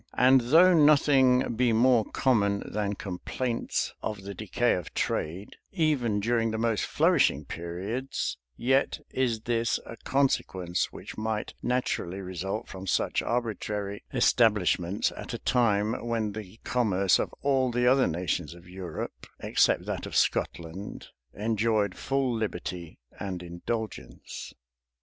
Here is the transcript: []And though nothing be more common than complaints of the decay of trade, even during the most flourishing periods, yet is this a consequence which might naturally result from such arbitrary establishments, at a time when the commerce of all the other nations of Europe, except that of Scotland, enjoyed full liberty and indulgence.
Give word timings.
[]And 0.15 0.41
though 0.41 0.73
nothing 0.73 1.53
be 1.55 1.71
more 1.73 2.05
common 2.05 2.63
than 2.65 2.95
complaints 2.95 3.93
of 4.01 4.23
the 4.23 4.33
decay 4.33 4.73
of 4.73 4.95
trade, 4.95 5.57
even 5.73 6.19
during 6.19 6.49
the 6.49 6.57
most 6.57 6.85
flourishing 6.87 7.45
periods, 7.45 8.35
yet 8.57 8.99
is 9.11 9.41
this 9.41 9.79
a 9.85 9.97
consequence 9.97 10.91
which 10.91 11.19
might 11.19 11.53
naturally 11.61 12.19
result 12.19 12.67
from 12.67 12.87
such 12.87 13.21
arbitrary 13.21 14.03
establishments, 14.11 15.11
at 15.15 15.35
a 15.35 15.37
time 15.37 15.93
when 16.07 16.31
the 16.31 16.57
commerce 16.63 17.19
of 17.19 17.31
all 17.43 17.69
the 17.69 17.85
other 17.85 18.07
nations 18.07 18.55
of 18.55 18.67
Europe, 18.67 19.27
except 19.39 19.85
that 19.85 20.07
of 20.07 20.15
Scotland, 20.15 21.09
enjoyed 21.35 21.93
full 21.93 22.33
liberty 22.35 22.97
and 23.19 23.43
indulgence. 23.43 24.51